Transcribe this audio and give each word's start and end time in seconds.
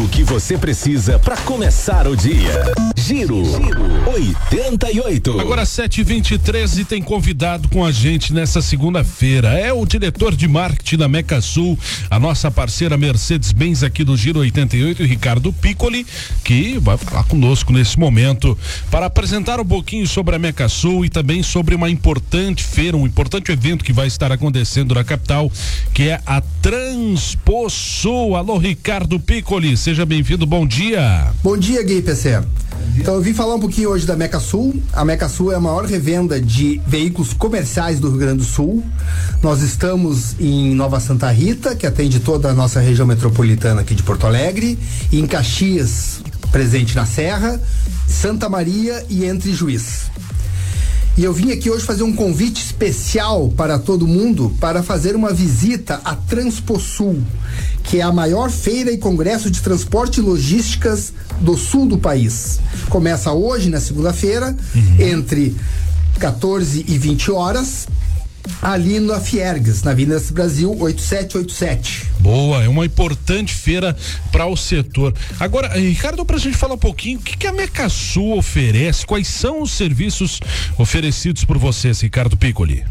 Tudo 0.00 0.04
o 0.04 0.08
que 0.08 0.24
você 0.24 0.56
precisa 0.56 1.18
para 1.18 1.36
começar 1.36 2.06
o 2.06 2.16
dia. 2.16 2.72
Giro, 2.96 3.44
Giro 3.44 4.08
88. 4.10 5.40
Agora 5.40 5.66
7:23 5.66 6.78
e 6.78 6.84
tem 6.84 7.02
convidado 7.02 7.68
com 7.68 7.84
a 7.84 7.92
gente 7.92 8.32
nessa 8.32 8.62
segunda-feira. 8.62 9.48
É 9.48 9.72
o 9.72 9.84
diretor 9.84 10.34
de 10.34 10.46
marketing 10.48 10.96
da 10.96 11.08
Meca 11.08 11.40
Sul, 11.40 11.78
a 12.08 12.18
nossa 12.18 12.50
parceira 12.50 12.96
Mercedes-Benz 12.96 13.82
aqui 13.82 14.04
do 14.04 14.16
Giro 14.16 14.40
88, 14.40 15.02
Ricardo 15.02 15.52
Piccoli, 15.52 16.06
que 16.44 16.78
vai 16.78 16.96
falar 16.96 17.24
conosco 17.24 17.72
nesse 17.72 17.98
momento 17.98 18.56
para 18.90 19.06
apresentar 19.06 19.60
um 19.60 19.66
pouquinho 19.66 20.06
sobre 20.06 20.36
a 20.36 20.38
Meca 20.38 20.68
Sul 20.68 21.04
e 21.04 21.08
também 21.08 21.42
sobre 21.42 21.74
uma 21.74 21.90
importante 21.90 22.62
feira, 22.62 22.96
um 22.96 23.06
importante 23.06 23.52
evento 23.52 23.84
que 23.84 23.92
vai 23.92 24.06
estar 24.06 24.30
acontecendo 24.32 24.94
na 24.94 25.04
capital, 25.04 25.50
que 25.92 26.08
é 26.08 26.20
a 26.24 26.40
Transpo 26.62 27.68
Sul. 27.68 28.36
Alô, 28.36 28.56
Ricardo 28.56 29.18
Piccoli, 29.18 29.76
bem-vindo, 29.98 30.46
bom 30.46 30.64
dia. 30.64 31.32
Bom 31.42 31.56
dia, 31.56 31.82
Gui 31.82 32.00
PC. 32.00 32.40
Então 32.96 33.14
eu 33.14 33.20
vim 33.20 33.34
falar 33.34 33.56
um 33.56 33.60
pouquinho 33.60 33.90
hoje 33.90 34.06
da 34.06 34.14
Meca 34.16 34.38
Sul. 34.38 34.80
A 34.92 35.04
Meca 35.04 35.28
Sul 35.28 35.50
é 35.52 35.56
a 35.56 35.60
maior 35.60 35.84
revenda 35.84 36.40
de 36.40 36.80
veículos 36.86 37.32
comerciais 37.32 37.98
do 37.98 38.08
Rio 38.08 38.18
Grande 38.18 38.38
do 38.38 38.44
Sul. 38.44 38.84
Nós 39.42 39.62
estamos 39.62 40.36
em 40.38 40.74
Nova 40.76 41.00
Santa 41.00 41.30
Rita, 41.30 41.74
que 41.74 41.86
atende 41.86 42.20
toda 42.20 42.50
a 42.50 42.54
nossa 42.54 42.78
região 42.78 43.06
metropolitana 43.06 43.80
aqui 43.80 43.94
de 43.94 44.02
Porto 44.02 44.26
Alegre, 44.26 44.78
e 45.10 45.18
em 45.18 45.26
Caxias, 45.26 46.20
presente 46.52 46.94
na 46.94 47.04
Serra, 47.04 47.60
Santa 48.06 48.48
Maria 48.48 49.04
e 49.10 49.24
Entre 49.24 49.52
Juiz. 49.52 50.10
E 51.16 51.24
eu 51.24 51.32
vim 51.32 51.50
aqui 51.50 51.68
hoje 51.68 51.84
fazer 51.84 52.02
um 52.02 52.14
convite 52.14 52.62
especial 52.62 53.48
para 53.56 53.78
todo 53.78 54.06
mundo 54.06 54.54
para 54.60 54.82
fazer 54.82 55.16
uma 55.16 55.32
visita 55.32 56.00
à 56.04 56.14
Transposul, 56.14 57.20
que 57.82 57.98
é 57.98 58.02
a 58.02 58.12
maior 58.12 58.50
feira 58.50 58.90
e 58.92 58.96
congresso 58.96 59.50
de 59.50 59.60
transporte 59.60 60.18
e 60.18 60.22
logísticas 60.22 61.12
do 61.40 61.56
sul 61.56 61.86
do 61.86 61.98
país. 61.98 62.60
Começa 62.88 63.32
hoje, 63.32 63.68
na 63.68 63.80
segunda-feira, 63.80 64.56
uhum. 64.74 64.96
entre 65.00 65.56
14 66.18 66.84
e 66.86 66.96
20 66.96 67.30
horas, 67.32 67.88
ali 68.62 69.00
na 69.00 69.20
Fiergs, 69.20 69.82
na 69.82 69.92
Avenida 69.92 70.22
Brasil 70.32 70.70
8787. 70.70 72.06
Boa, 72.20 72.62
é 72.62 72.68
uma 72.68 72.84
importante 72.84 73.54
feira 73.54 73.96
para 74.30 74.46
o 74.46 74.56
setor. 74.56 75.14
Agora, 75.38 75.68
Ricardo, 75.78 76.24
para 76.24 76.36
a 76.36 76.40
gente 76.40 76.56
falar 76.56 76.74
um 76.74 76.78
pouquinho, 76.78 77.18
o 77.18 77.22
que, 77.22 77.36
que 77.36 77.46
a 77.46 77.52
Mecasul 77.52 78.36
oferece? 78.36 79.06
Quais 79.06 79.28
são 79.28 79.62
os 79.62 79.72
serviços 79.72 80.40
oferecidos 80.78 81.44
por 81.44 81.58
vocês, 81.58 82.00
Ricardo 82.00 82.36
Piccoli? 82.36 82.84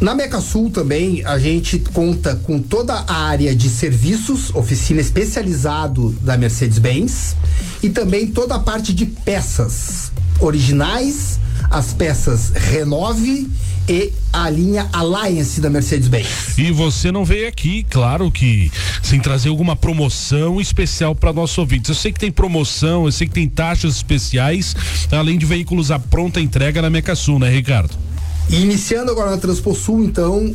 Na 0.00 0.14
Meca 0.14 0.40
Sul 0.40 0.70
também 0.70 1.22
a 1.26 1.38
gente 1.38 1.78
conta 1.78 2.34
com 2.34 2.58
toda 2.58 2.94
a 2.94 3.26
área 3.26 3.54
de 3.54 3.68
serviços, 3.68 4.48
oficina 4.54 4.98
especializado 4.98 6.12
da 6.22 6.38
Mercedes-Benz 6.38 7.36
e 7.82 7.90
também 7.90 8.26
toda 8.26 8.54
a 8.54 8.58
parte 8.58 8.94
de 8.94 9.04
peças 9.04 10.10
originais, 10.40 11.38
as 11.70 11.92
peças 11.92 12.48
Renove 12.48 13.46
e 13.88 14.12
a 14.32 14.48
linha 14.48 14.88
Alliance 14.92 15.60
da 15.60 15.68
Mercedes-Benz. 15.68 16.58
E 16.58 16.70
você 16.70 17.10
não 17.10 17.24
veio 17.24 17.48
aqui, 17.48 17.84
claro 17.88 18.30
que 18.30 18.70
sem 19.02 19.20
trazer 19.20 19.48
alguma 19.48 19.74
promoção 19.74 20.60
especial 20.60 21.14
para 21.14 21.32
nossos 21.32 21.58
ouvintes. 21.58 21.88
Eu 21.88 21.94
sei 21.94 22.12
que 22.12 22.20
tem 22.20 22.30
promoção, 22.30 23.06
eu 23.06 23.12
sei 23.12 23.26
que 23.26 23.34
tem 23.34 23.48
taxas 23.48 23.96
especiais, 23.96 24.76
além 25.10 25.38
de 25.38 25.46
veículos 25.46 25.90
à 25.90 25.98
pronta 25.98 26.40
entrega 26.40 26.80
na 26.80 26.90
Mecasul, 26.90 27.38
né, 27.38 27.50
Ricardo? 27.50 27.94
E 28.48 28.56
iniciando 28.56 29.10
agora 29.12 29.30
na 29.30 29.36
Transposul, 29.36 30.04
então, 30.04 30.38
uh, 30.46 30.54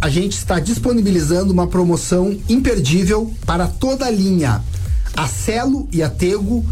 a 0.00 0.08
gente 0.08 0.32
está 0.32 0.58
disponibilizando 0.58 1.52
uma 1.52 1.66
promoção 1.66 2.36
imperdível 2.48 3.32
para 3.44 3.68
toda 3.68 4.06
a 4.06 4.10
linha 4.10 4.62
a 5.16 5.26
Celo 5.26 5.88
e 5.90 6.02
a 6.02 6.10
Tego 6.10 6.64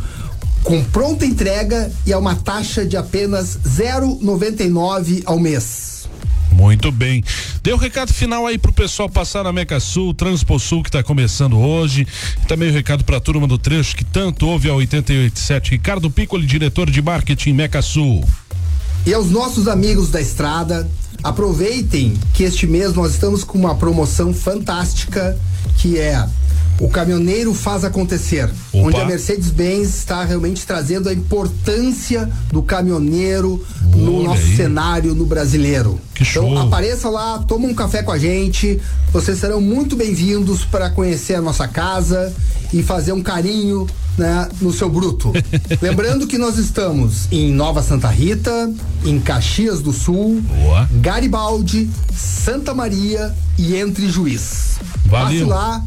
com 0.65 0.83
pronta 0.83 1.27
entrega 1.27 1.93
e 2.07 2.13
a 2.13 2.19
uma 2.19 2.35
taxa 2.35 2.85
de 2.85 2.97
apenas 2.97 3.59
0,99 3.59 5.23
ao 5.27 5.39
mês. 5.39 6.09
Muito 6.51 6.91
bem. 6.91 7.23
Deu 7.63 7.75
o 7.75 7.79
um 7.79 7.81
recado 7.81 8.13
final 8.13 8.47
aí 8.47 8.57
pro 8.57 8.73
pessoal 8.73 9.09
passar 9.09 9.45
na 9.45 9.53
Meca 9.53 9.79
Sul, 9.79 10.15
Transposul 10.15 10.83
que 10.83 10.89
está 10.89 11.03
começando 11.03 11.59
hoje. 11.59 12.07
Também 12.49 12.69
o 12.69 12.73
um 12.73 12.75
recado 12.75 13.05
para 13.05 13.19
a 13.19 13.21
turma 13.21 13.47
do 13.47 13.59
trecho 13.59 13.95
que 13.95 14.05
tanto 14.05 14.47
ouve 14.47 14.71
a 14.71 14.75
887. 14.75 15.73
Ricardo 15.73 16.11
Piccoli, 16.11 16.47
diretor 16.47 16.91
de 16.91 17.03
marketing 17.03 17.53
Meca 17.53 17.83
Sul. 17.83 18.25
E 19.05 19.13
aos 19.13 19.31
nossos 19.31 19.69
amigos 19.69 20.09
da 20.09 20.21
estrada, 20.21 20.89
aproveitem 21.25 22.15
que 22.35 22.45
este 22.45 22.67
mês 22.67 22.93
nós 22.93 23.13
estamos 23.13 23.43
com 23.43 23.59
uma 23.59 23.75
promoção 23.75 24.35
fantástica 24.35 25.37
que 25.79 25.99
é 25.99 26.25
o 26.81 26.89
caminhoneiro 26.89 27.55
faz 27.55 27.85
acontecer, 27.85 28.45
Opa. 28.73 28.89
onde 28.89 29.01
a 29.01 29.05
Mercedes-Benz 29.05 29.97
está 29.97 30.25
realmente 30.25 30.67
trazendo 30.67 31.09
a 31.09 31.13
importância 31.13 32.29
do 32.51 32.63
caminhoneiro 32.63 33.65
no 33.95 34.25
nosso 34.25 34.43
aí. 34.43 34.57
cenário 34.57 35.15
no 35.15 35.25
brasileiro. 35.25 36.01
Que 36.15 36.25
show. 36.25 36.49
Então 36.49 36.63
apareça 36.63 37.09
lá, 37.09 37.39
toma 37.39 37.67
um 37.69 37.75
café 37.75 38.03
com 38.03 38.11
a 38.11 38.19
gente. 38.19 38.81
Vocês 39.13 39.39
serão 39.39 39.61
muito 39.61 39.95
bem-vindos 39.95 40.65
para 40.65 40.91
conhecer 40.91 41.35
a 41.37 41.41
nossa 41.41 41.69
casa 41.69 42.33
e 42.73 42.83
fazer 42.83 43.13
um 43.13 43.23
carinho 43.23 43.87
né, 44.17 44.49
no 44.61 44.73
seu 44.73 44.89
bruto. 44.89 45.33
Lembrando 45.81 46.27
que 46.27 46.39
nós 46.39 46.59
estamos 46.59 47.29
em 47.31 47.53
Nova 47.53 47.83
Santa 47.83 48.09
Rita, 48.09 48.73
em 49.05 49.21
Caxias 49.21 49.81
do 49.81 49.93
Sul, 49.93 50.41
Boa. 50.41 50.89
Garibaldi, 51.01 51.89
Santa 52.15 52.75
Maria 52.75 53.35
e 53.59 53.77
Entre 53.77 54.09
Juiz. 54.09 54.79
Valeu. 55.07 55.41
Passe 55.41 55.45
lá, 55.45 55.85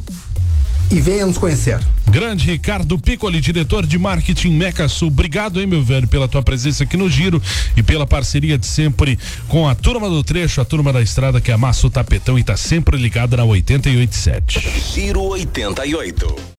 e 0.89 1.01
venha 1.01 1.25
nos 1.25 1.37
conhecer. 1.37 1.79
Grande 2.09 2.45
Ricardo 2.45 2.97
Piccoli, 2.97 3.41
diretor 3.41 3.85
de 3.85 3.97
marketing 3.97 4.51
Meca 4.51 4.87
Sul. 4.87 5.09
Obrigado, 5.09 5.59
hein, 5.59 5.67
meu 5.67 5.83
velho, 5.83 6.07
pela 6.07 6.27
tua 6.27 6.41
presença 6.41 6.83
aqui 6.83 6.95
no 6.95 7.09
Giro 7.09 7.41
e 7.75 7.83
pela 7.83 8.07
parceria 8.07 8.57
de 8.57 8.65
sempre 8.65 9.19
com 9.47 9.67
a 9.67 9.75
turma 9.75 10.09
do 10.09 10.23
trecho, 10.23 10.61
a 10.61 10.65
turma 10.65 10.93
da 10.93 11.01
estrada 11.01 11.41
que 11.41 11.51
amassa 11.51 11.87
o 11.87 11.89
tapetão 11.89 12.39
e 12.39 12.43
tá 12.43 12.55
sempre 12.55 12.97
ligada 12.97 13.35
na 13.35 13.43
887. 13.43 14.93
Giro 14.93 15.23
88. 15.23 16.55